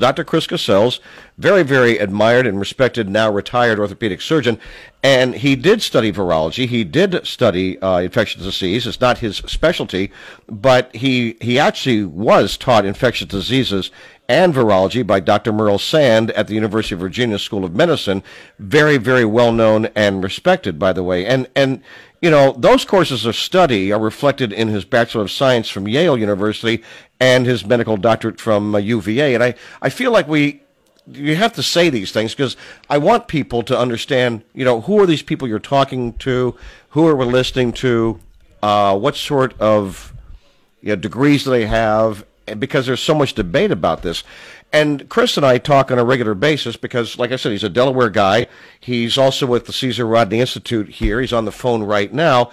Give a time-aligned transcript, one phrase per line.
[0.00, 0.24] Dr.
[0.24, 0.98] Chris Casscells,
[1.38, 4.58] very, very admired and respected, now retired orthopedic surgeon,
[5.02, 6.66] and he did study virology.
[6.66, 8.86] He did study uh, infectious disease.
[8.86, 10.10] It's not his specialty,
[10.48, 13.90] but he he actually was taught infectious diseases
[14.30, 15.52] and virology by Dr.
[15.52, 18.22] Merle Sand at the University of Virginia School of Medicine.
[18.60, 21.26] Very, very well known and respected, by the way.
[21.26, 21.82] And and
[22.20, 26.18] you know those courses of study are reflected in his Bachelor of Science from Yale
[26.18, 26.82] University
[27.18, 29.34] and his medical doctorate from uh, UVA.
[29.34, 30.62] And I I feel like we
[31.06, 32.56] you have to say these things because
[32.88, 36.56] I want people to understand, you know, who are these people you're talking to,
[36.90, 38.20] who are we listening to,
[38.62, 40.12] uh, what sort of
[40.82, 42.24] you know, degrees do they have,
[42.58, 44.24] because there's so much debate about this.
[44.72, 47.68] And Chris and I talk on a regular basis because, like I said, he's a
[47.68, 48.46] Delaware guy.
[48.78, 51.20] He's also with the Caesar Rodney Institute here.
[51.20, 52.50] He's on the phone right now.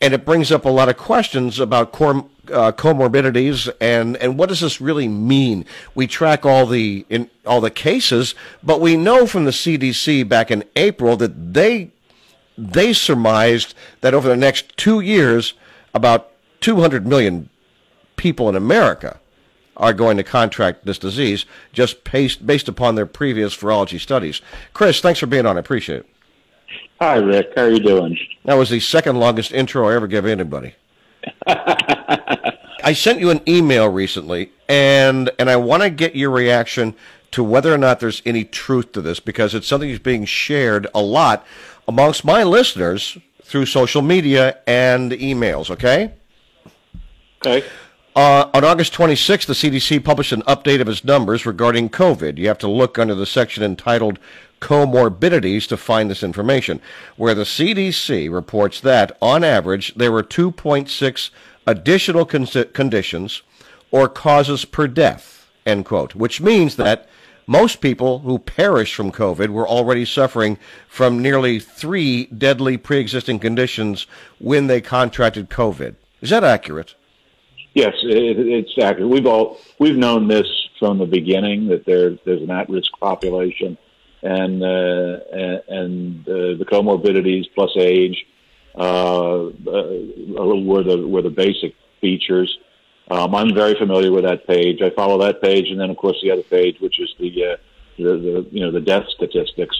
[0.00, 4.60] And it brings up a lot of questions about uh, comorbidities and, and what does
[4.60, 5.64] this really mean?
[5.94, 10.50] We track all the in all the cases, but we know from the CDC back
[10.50, 11.90] in April that they
[12.58, 15.54] they surmised that over the next two years,
[15.94, 17.48] about 200 million
[18.16, 19.20] people in America
[19.76, 24.40] are going to contract this disease just based, based upon their previous virology studies.
[24.72, 25.56] Chris, thanks for being on.
[25.56, 26.06] I appreciate it.
[27.00, 27.52] Hi, Rick.
[27.56, 28.16] How are you doing?
[28.44, 30.74] That was the second longest intro I ever gave anybody.
[31.46, 36.94] I sent you an email recently, and and I want to get your reaction
[37.32, 40.86] to whether or not there's any truth to this because it's something that's being shared
[40.94, 41.44] a lot
[41.88, 45.70] amongst my listeners through social media and emails.
[45.70, 46.12] Okay.
[47.44, 47.66] Okay.
[48.14, 52.38] Uh, on August 26th, the CDC published an update of its numbers regarding COVID.
[52.38, 54.20] You have to look under the section entitled
[54.60, 56.80] Comorbidities to find this information,
[57.16, 61.30] where the CDC reports that, on average, there were 2.6
[61.66, 63.42] additional con- conditions
[63.90, 67.08] or causes per death, end quote, which means that
[67.48, 70.56] most people who perished from COVID were already suffering
[70.86, 74.06] from nearly three deadly pre existing conditions
[74.38, 75.96] when they contracted COVID.
[76.22, 76.94] Is that accurate?
[77.74, 79.10] Yes, it, it's accurate.
[79.10, 80.46] We've all we've known this
[80.78, 83.76] from the beginning that there, there's an at-risk population,
[84.22, 85.18] and uh,
[85.68, 88.26] and uh, the comorbidities plus age
[88.76, 92.56] uh, uh, were the were the basic features.
[93.10, 94.80] Um, I'm very familiar with that page.
[94.80, 97.56] I follow that page, and then of course the other page, which is the uh,
[97.98, 99.76] the, the you know the death statistics,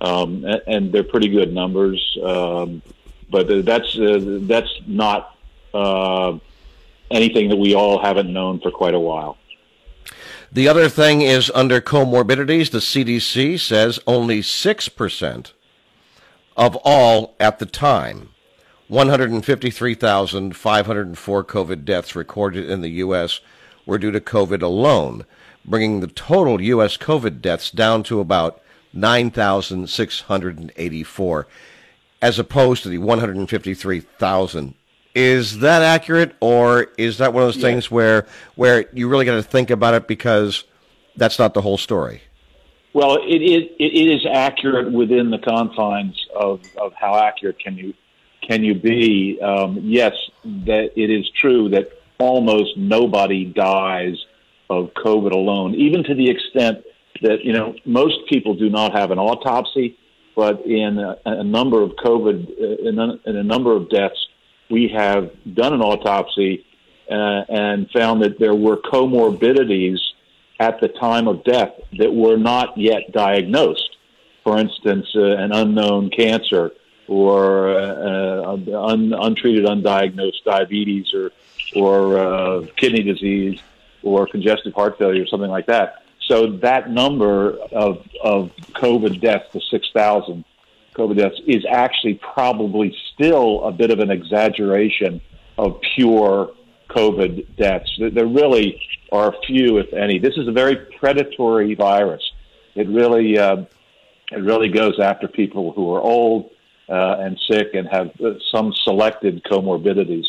[0.00, 2.00] um, and, and they're pretty good numbers.
[2.24, 2.80] Um,
[3.30, 5.36] but that's uh, that's not
[5.74, 6.38] uh,
[7.10, 9.36] anything that we all haven't known for quite a while.
[10.52, 15.52] The other thing is under comorbidities, the CDC says only 6%
[16.56, 18.28] of all at the time.
[18.88, 23.40] 153,504 COVID deaths recorded in the U.S.
[23.84, 25.24] were due to COVID alone,
[25.64, 26.96] bringing the total U.S.
[26.98, 28.62] COVID deaths down to about
[28.92, 31.46] 9,684,
[32.22, 34.74] as opposed to the 153,000
[35.14, 37.62] is that accurate, or is that one of those yeah.
[37.62, 38.26] things where
[38.56, 40.64] where you really got to think about it because
[41.16, 42.22] that's not the whole story?
[42.92, 47.94] Well, it is it is accurate within the confines of, of how accurate can you
[48.42, 49.40] can you be.
[49.40, 50.12] Um, yes,
[50.44, 54.16] that it is true that almost nobody dies
[54.70, 56.84] of COVID alone, even to the extent
[57.22, 59.98] that you know most people do not have an autopsy,
[60.36, 64.24] but in a, a number of COVID, uh, in a, in a number of deaths,
[64.74, 66.66] we have done an autopsy
[67.08, 67.14] uh,
[67.48, 70.00] and found that there were comorbidities
[70.58, 73.90] at the time of death that were not yet diagnosed.
[74.42, 76.72] For instance, uh, an unknown cancer
[77.06, 78.56] or uh,
[78.92, 81.30] un- untreated, undiagnosed diabetes or
[81.76, 83.60] or uh, kidney disease
[84.02, 86.02] or congestive heart failure or something like that.
[86.28, 86.36] So
[86.68, 87.92] that number of
[88.22, 88.50] of
[88.82, 90.44] COVID deaths, the six thousand,
[90.94, 95.20] COVID deaths is actually probably still a bit of an exaggeration
[95.56, 96.50] of pure
[96.90, 97.90] COVID deaths.
[97.98, 98.80] There really
[99.12, 100.18] are few, if any.
[100.18, 102.22] This is a very predatory virus.
[102.74, 103.64] It really, uh,
[104.32, 106.50] it really goes after people who are old
[106.88, 110.26] uh, and sick and have uh, some selected comorbidities.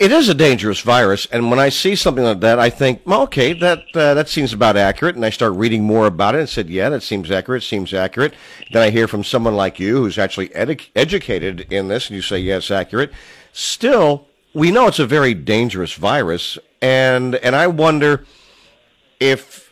[0.00, 3.20] It is a dangerous virus, and when I see something like that, I think, well,
[3.24, 5.14] okay, that uh, that seems about accurate.
[5.14, 7.62] And I start reading more about it, and said, yeah, that seems accurate.
[7.62, 8.32] Seems accurate.
[8.72, 12.22] Then I hear from someone like you, who's actually edu- educated in this, and you
[12.22, 13.12] say, yes, accurate.
[13.52, 18.24] Still, we know it's a very dangerous virus, and and I wonder
[19.20, 19.70] if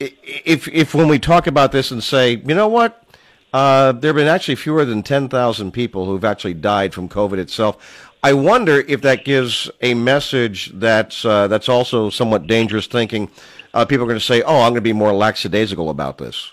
[0.00, 3.04] if if when we talk about this and say, you know what,
[3.52, 7.36] uh, there have been actually fewer than ten thousand people who've actually died from COVID
[7.36, 8.05] itself.
[8.26, 13.30] I wonder if that gives a message that's uh, that's also somewhat dangerous thinking
[13.72, 16.50] uh, people are going to say, "Oh, I'm going to be more lackadaisical about this."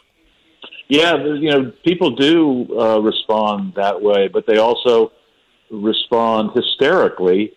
[0.87, 5.13] Yeah, you know, people do uh, respond that way, but they also
[5.71, 7.53] respond hysterically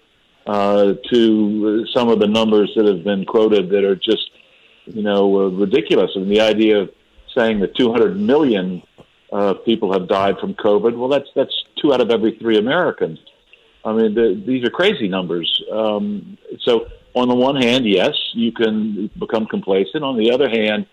[0.46, 4.30] uh, to some of the numbers that have been quoted that are just,
[4.86, 6.10] you know, uh, ridiculous.
[6.14, 6.90] And the idea of
[7.36, 8.82] saying that 200 million
[9.30, 13.18] uh, people have died from COVID, well, that's that's two out of every three Americans.
[13.86, 15.62] I mean, the, these are crazy numbers.
[15.70, 20.02] Um, so, on the one hand, yes, you can become complacent.
[20.02, 20.86] On the other hand,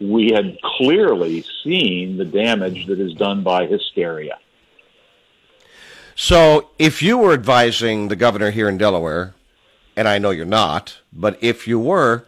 [0.00, 4.36] we had clearly seen the damage that is done by hysteria.
[6.16, 9.34] So, if you were advising the governor here in Delaware,
[9.96, 12.26] and I know you're not, but if you were,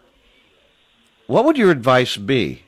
[1.27, 2.63] what would your advice be?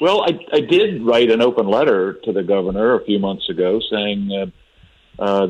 [0.00, 3.80] Well, I, I did write an open letter to the governor a few months ago
[3.90, 4.46] saying, uh,
[5.18, 5.48] uh,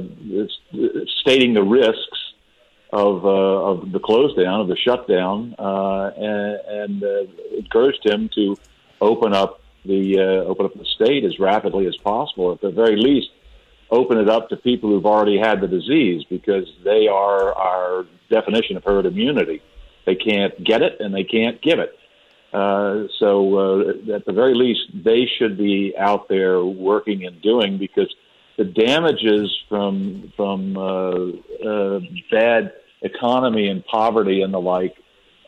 [1.20, 2.18] stating the risks
[2.92, 8.30] of, uh, of the close down, of the shutdown, uh, and, and uh, encouraged him
[8.34, 8.56] to
[9.00, 12.52] open up the uh, open up the state as rapidly as possible.
[12.52, 13.28] At the very least,
[13.90, 18.76] open it up to people who've already had the disease because they are our definition
[18.76, 19.62] of herd immunity.
[20.06, 21.98] They can't get it and they can't give it.
[22.52, 27.78] Uh, so uh, at the very least, they should be out there working and doing
[27.78, 28.14] because
[28.56, 32.72] the damages from from uh, uh, bad
[33.02, 34.96] economy and poverty and the like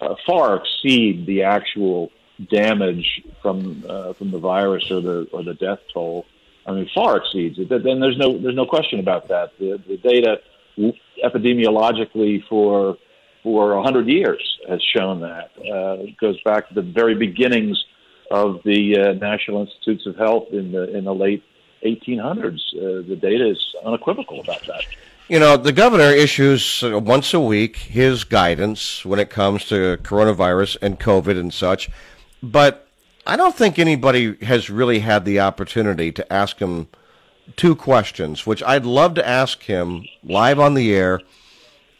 [0.01, 2.11] uh, far exceed the actual
[2.51, 6.27] damage from uh, from the virus or the or the death toll.
[6.67, 7.69] I mean, far exceeds it.
[7.69, 9.53] Then there's no there's no question about that.
[9.59, 10.41] The, the data
[11.25, 12.99] epidemiologically for
[13.43, 15.53] for 100 years has shown that.
[15.59, 17.83] Uh, it goes back to the very beginnings
[18.31, 21.45] of the uh, National Institutes of Health in the in the late
[21.87, 22.61] 1800s.
[22.75, 24.85] Uh, the data is unequivocal about that.
[25.29, 30.77] You know, the governor issues once a week his guidance when it comes to coronavirus
[30.81, 31.91] and COVID and such,
[32.43, 32.87] but
[33.27, 36.87] I don't think anybody has really had the opportunity to ask him
[37.57, 41.21] two questions, which I'd love to ask him live on the air.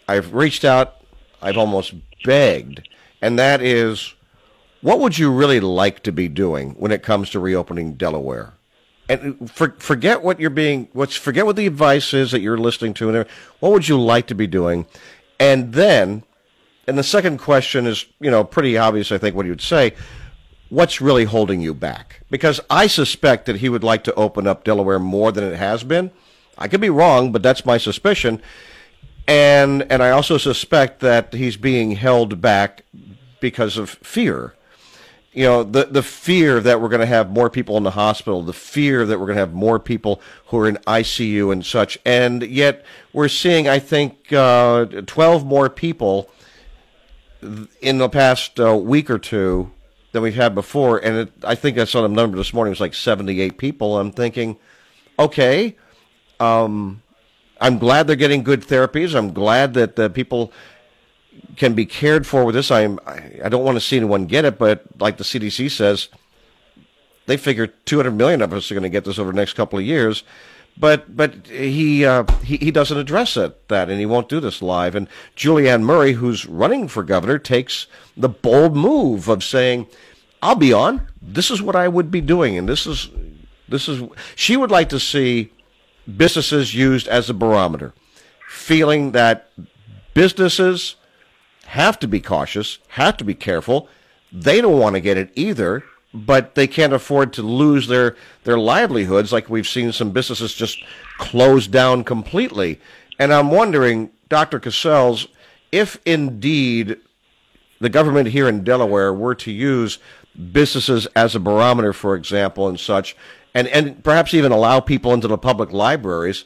[0.07, 1.05] I've reached out,
[1.43, 1.95] I've almost
[2.25, 2.89] begged,
[3.21, 4.15] and that is
[4.83, 8.53] what would you really like to be doing when it comes to reopening Delaware?
[9.09, 12.59] And uh, for, forget what you're being what's forget what the advice is that you're
[12.59, 13.29] listening to and
[13.61, 14.87] what would you like to be doing?
[15.39, 16.25] And then
[16.87, 19.95] and the second question is you know pretty obvious i think what would say.
[20.69, 22.23] What's really holding you back?
[22.31, 25.85] Because i suspect that he would like to open up delaware more than it has
[25.85, 26.11] been.
[26.59, 28.43] I could be wrong but that's my suspicion.
[29.29, 32.83] And and i also suspect that he's being held back
[33.41, 34.56] because of fear
[35.37, 38.43] you know the the fear that we're going to have more people in the hospital,
[38.43, 41.99] the fear that we're going to have more people who are in ICU and such,
[42.07, 46.31] and yet we're seeing, I think, uh, twelve more people
[47.83, 49.71] in the past uh, week or two
[50.13, 52.77] than we've had before, and it, I think I saw the number this morning it
[52.77, 53.99] was like seventy eight people.
[53.99, 54.57] I'm thinking,
[55.19, 55.77] okay,
[56.41, 57.03] um,
[57.61, 59.15] I'm glad they're getting good therapies.
[59.15, 60.51] I'm glad that the people
[61.57, 62.71] can be cared for with this.
[62.71, 66.09] I'm, I don't want to see anyone get it, but like the CDC says,
[67.27, 69.79] they figure 200 million of us are going to get this over the next couple
[69.79, 70.23] of years.
[70.79, 74.61] But but he uh, he, he doesn't address it that, and he won't do this
[74.61, 74.95] live.
[74.95, 79.87] And Julianne Murray, who's running for governor, takes the bold move of saying,
[80.43, 81.09] "I'll be on.
[81.23, 83.09] This is what I would be doing, and this is
[83.67, 85.51] this is." She would like to see
[86.15, 87.95] businesses used as a barometer,
[88.47, 89.51] feeling that
[90.13, 90.97] businesses
[91.67, 93.89] have to be cautious, have to be careful.
[94.33, 98.59] They don't want to get it either, but they can't afford to lose their, their
[98.59, 100.83] livelihoods like we've seen some businesses just
[101.19, 102.81] close down completely.
[103.19, 104.61] And I'm wondering, Dr.
[104.61, 105.29] Casscells,
[105.73, 106.99] if indeed
[107.81, 109.99] the government here in Delaware were to use
[110.53, 113.17] businesses as a barometer, for example, and such,
[113.55, 116.45] and, and perhaps even allow people into the public libraries,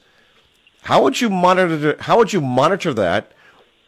[0.82, 3.32] how would you monitor how would you monitor that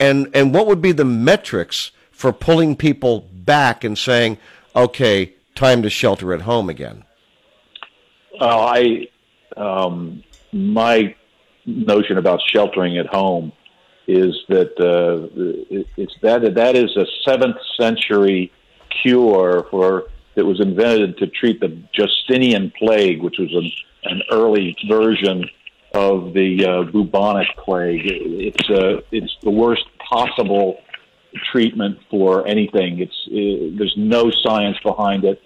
[0.02, 4.36] and and what would be the metrics for pulling people back and saying,
[4.74, 7.04] okay, time to shelter at home again?
[8.40, 9.08] Uh, I
[9.56, 11.14] um, my
[11.64, 13.52] notion about sheltering at home
[14.08, 15.28] is that uh,
[15.96, 18.52] it's that that is a seventh century
[19.02, 23.70] cure for that was invented to treat the Justinian plague, which was an,
[24.04, 25.48] an early version
[25.94, 28.02] of the uh, bubonic plague.
[28.04, 30.66] It's uh, it's the worst possible
[31.50, 32.90] treatment for anything.
[33.00, 35.38] It's it, there's no science behind it.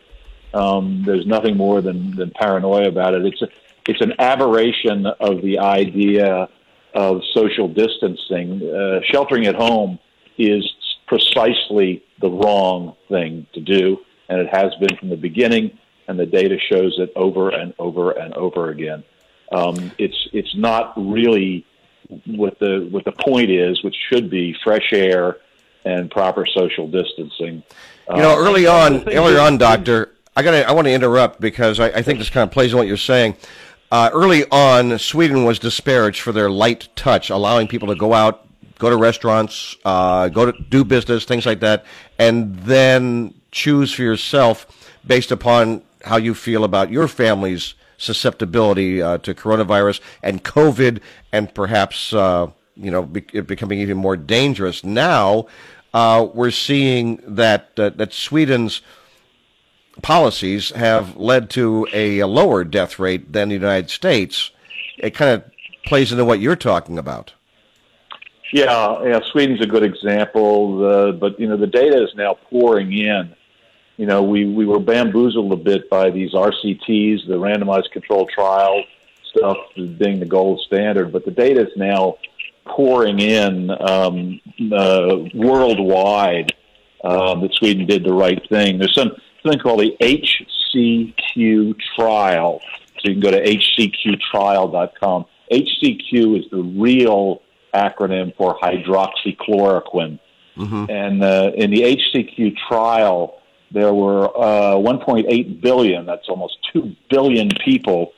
[0.62, 3.23] Um, there's nothing more than, than paranoia about it.
[3.30, 3.49] It's a,
[3.90, 6.49] it's an aberration of the idea
[6.94, 8.49] of social distancing.
[8.62, 9.99] Uh, sheltering at home
[10.38, 10.64] is
[11.06, 15.78] precisely the wrong thing to do, and it has been from the beginning.
[16.08, 19.02] And the data shows it over and over and over again.
[19.50, 21.66] Um, it's it's not really
[22.26, 25.38] what the what the point is, which should be fresh air
[25.84, 27.62] and proper social distancing.
[28.10, 31.80] You know, early uh, on, earlier on, doctor, I got I want to interrupt because
[31.80, 33.36] I, I, think this kind of plays on what you're saying.
[33.90, 38.46] Uh, early on, Sweden was disparaged for their light touch, allowing people to go out,
[38.78, 41.84] go to restaurants, uh, go to do business, things like that,
[42.18, 44.66] and then choose for yourself
[45.06, 51.00] based upon how you feel about your family's susceptibility uh, to coronavirus and COVID,
[51.32, 54.84] and perhaps uh, you know be- it becoming even more dangerous.
[54.84, 55.46] Now
[55.94, 58.82] uh, we're seeing that that Sweden's
[60.02, 64.50] policies have led to a, a lower death rate than the United States.
[64.98, 65.44] It kind of
[65.86, 67.32] plays into what you're talking about.
[68.52, 72.92] Yeah, yeah, Sweden's a good example, uh, but you know the data is now pouring
[72.92, 73.34] in.
[73.96, 78.82] You know, we we were bamboozled a bit by these RCTs, the randomized controlled trial
[79.30, 82.16] stuff being the gold standard, but the data is now
[82.66, 84.40] pouring in um,
[84.72, 86.54] uh, worldwide
[87.04, 88.78] uh, that Sweden did the right thing.
[88.78, 89.12] There's some
[89.42, 92.60] something called the HCQ trial.
[93.00, 95.26] So you can go to hcqtrial.com.
[95.52, 97.42] HCQ is the real
[97.74, 100.18] acronym for hydroxychloroquine.
[100.56, 100.86] Mm-hmm.
[100.88, 107.50] And uh, in the HCQ trial, there were uh, 1.8 billion, that's almost 2 billion
[107.64, 108.12] people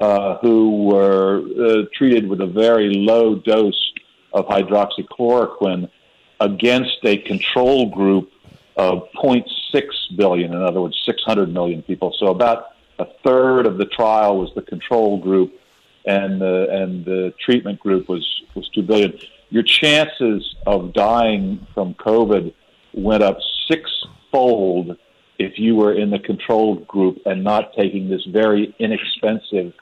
[0.00, 3.92] uh, who were uh, treated with a very low dose
[4.32, 5.88] of hydroxychloroquine
[6.40, 8.32] against a control group
[8.76, 9.46] of 0.6
[10.16, 12.14] billion, in other words, 600 million people.
[12.18, 15.60] So about a third of the trial was the control group,
[16.06, 19.18] and the and the treatment group was was 2 billion.
[19.50, 22.52] Your chances of dying from COVID
[22.92, 23.38] went up
[24.34, 24.96] sixfold
[25.38, 29.72] if you were in the control group and not taking this very inexpensive,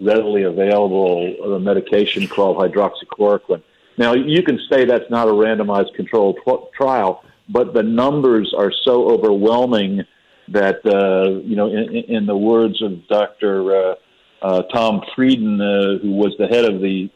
[0.00, 3.62] readily available uh, medication called hydroxychloroquine.
[3.96, 6.38] Now, you can say that's not a randomized controlled
[6.76, 10.04] trial, but the numbers are so overwhelming
[10.48, 13.74] that uh, you know, in, in, the words of Dr.
[13.74, 13.94] Uh,
[14.40, 17.10] uh, Tom Frieden, uh, who was the head of the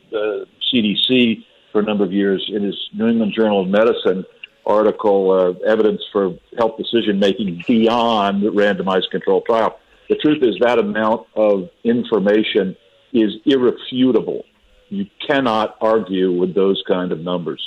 [0.73, 4.25] CDC for a number of years, in his New England Journal of Medicine
[4.67, 9.79] article, uh, "Evidence for Health Decision Making Beyond Randomized Controlled Trial,"
[10.09, 12.77] the truth is that amount of information
[13.13, 14.45] is irrefutable.
[14.89, 17.67] You cannot argue with those kind of numbers.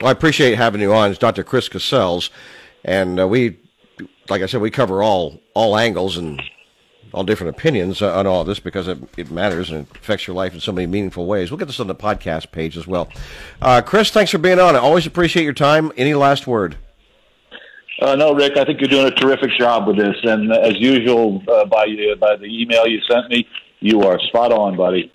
[0.00, 1.10] Well, I appreciate having you on.
[1.10, 1.44] It's Dr.
[1.44, 2.30] Chris Casscells,
[2.84, 3.58] and uh, we,
[4.28, 6.42] like I said, we cover all all angles and
[7.14, 10.34] all different opinions uh, on all this because it, it, matters and it affects your
[10.34, 11.50] life in so many meaningful ways.
[11.50, 13.08] We'll get this on the podcast page as well.
[13.62, 14.74] Uh, Chris, thanks for being on.
[14.74, 15.92] I always appreciate your time.
[15.96, 16.76] Any last word?
[18.02, 18.56] Uh, no, Rick.
[18.56, 21.86] I think you're doing a terrific job with this, and as usual, uh, by
[22.18, 23.46] by the email you sent me,
[23.78, 25.12] you are spot on, buddy.